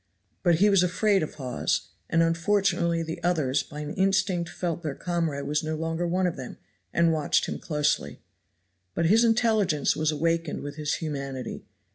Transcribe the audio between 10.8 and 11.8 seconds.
humanity.